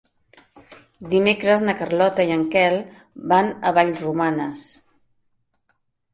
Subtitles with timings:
[1.11, 2.79] Dimecres na Carlota i en Quel
[3.35, 4.67] van a Vallromanes.